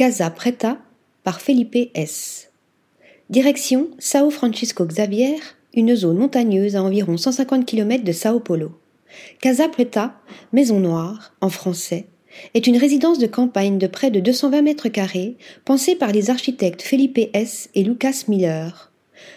[0.00, 0.78] Casa Preta
[1.24, 2.48] par Felipe S.
[3.28, 5.36] Direction Sao Francisco Xavier,
[5.74, 8.80] une zone montagneuse à environ 150 km de Sao Paulo.
[9.42, 10.14] Casa Preta,
[10.54, 12.06] Maison Noire, en français,
[12.54, 15.36] est une résidence de campagne de près de 220 mètres carrés,
[15.66, 17.68] pensée par les architectes Felipe S.
[17.74, 18.92] et Lucas Miller.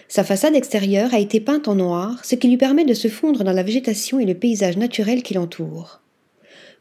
[0.08, 3.44] Sa façade extérieure a été peinte en noir, ce qui lui permet de se fondre
[3.44, 6.03] dans la végétation et le paysage naturel qui l'entoure.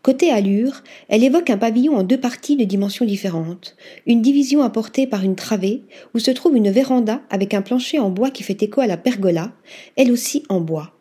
[0.02, 5.06] Côté allure, elle évoque un pavillon en deux parties de dimensions différentes, une division apportée
[5.06, 5.82] par une travée,
[6.12, 8.96] où se trouve une véranda avec un plancher en bois qui fait écho à la
[8.96, 9.52] pergola,
[9.96, 10.92] elle aussi en bois.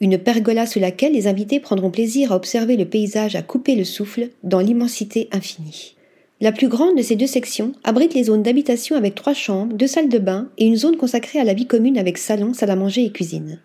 [0.00, 3.84] Une pergola sous laquelle les invités prendront plaisir à observer le paysage à couper le
[3.84, 5.96] souffle dans l'immensité infinie.
[6.40, 9.88] La plus grande de ces deux sections abrite les zones d'habitation avec trois chambres, deux
[9.88, 12.76] salles de bain et une zone consacrée à la vie commune avec salon, salle à
[12.76, 13.60] manger et cuisine.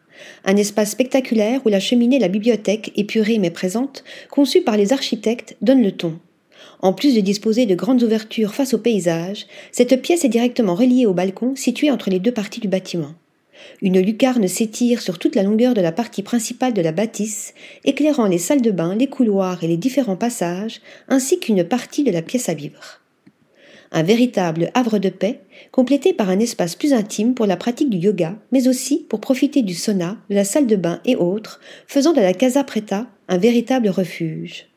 [0.46, 4.94] Un espace spectaculaire où la cheminée et la bibliothèque, épurée mais présente, conçue par les
[4.94, 6.20] architectes, donne le ton.
[6.82, 11.06] En plus de disposer de grandes ouvertures face au paysage, cette pièce est directement reliée
[11.06, 13.14] au balcon situé entre les deux parties du bâtiment.
[13.82, 17.54] Une lucarne s'étire sur toute la longueur de la partie principale de la bâtisse,
[17.86, 22.12] éclairant les salles de bain, les couloirs et les différents passages, ainsi qu'une partie de
[22.12, 23.03] la pièce à vivre.
[23.96, 25.42] Un véritable havre de paix,
[25.72, 29.62] complété par un espace plus intime pour la pratique du yoga, mais aussi pour profiter
[29.62, 33.38] du sauna, de la salle de bain et autres, faisant de la Casa Preta un
[33.38, 34.68] véritable refuge.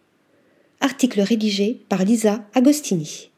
[0.80, 3.30] Article rédigé par Lisa Agostini.